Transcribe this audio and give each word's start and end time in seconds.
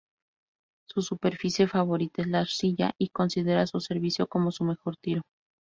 Su 0.87 1.03
superficie 1.03 1.67
favorita 1.67 2.23
es 2.23 2.27
la 2.27 2.39
arcilla 2.39 2.95
y 2.97 3.09
considera 3.09 3.67
su 3.67 3.79
servicio 3.81 4.25
como 4.25 4.51
su 4.51 4.63
mejor 4.63 4.97
tiro. 4.97 5.21